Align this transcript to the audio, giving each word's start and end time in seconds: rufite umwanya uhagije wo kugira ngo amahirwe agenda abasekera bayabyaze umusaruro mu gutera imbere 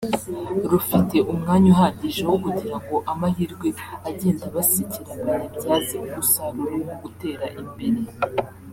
rufite 0.71 1.17
umwanya 1.31 1.67
uhagije 1.73 2.23
wo 2.29 2.37
kugira 2.43 2.77
ngo 2.83 2.95
amahirwe 3.11 3.67
agenda 4.09 4.43
abasekera 4.49 5.11
bayabyaze 5.25 5.95
umusaruro 6.05 6.75
mu 6.85 6.93
gutera 7.03 7.45
imbere 7.61 8.01